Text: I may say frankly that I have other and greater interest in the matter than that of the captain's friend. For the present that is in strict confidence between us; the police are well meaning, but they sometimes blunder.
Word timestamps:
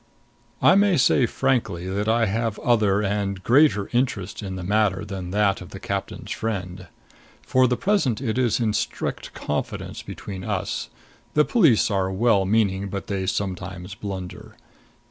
I 0.63 0.73
may 0.73 0.97
say 0.97 1.27
frankly 1.27 1.87
that 1.87 2.07
I 2.09 2.25
have 2.25 2.57
other 2.61 3.03
and 3.03 3.43
greater 3.43 3.87
interest 3.93 4.41
in 4.41 4.55
the 4.55 4.63
matter 4.63 5.05
than 5.05 5.29
that 5.29 5.61
of 5.61 5.69
the 5.69 5.79
captain's 5.79 6.31
friend. 6.31 6.87
For 7.43 7.67
the 7.67 7.77
present 7.77 8.17
that 8.17 8.39
is 8.39 8.59
in 8.59 8.73
strict 8.73 9.35
confidence 9.35 10.01
between 10.01 10.43
us; 10.43 10.89
the 11.35 11.45
police 11.45 11.91
are 11.91 12.11
well 12.11 12.45
meaning, 12.45 12.89
but 12.89 13.05
they 13.05 13.27
sometimes 13.27 13.93
blunder. 13.93 14.55